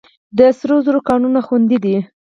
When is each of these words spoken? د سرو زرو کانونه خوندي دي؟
د 0.37 0.39
سرو 0.57 0.77
زرو 0.85 0.99
کانونه 1.09 1.39
خوندي 1.47 1.77
دي؟ 1.83 1.95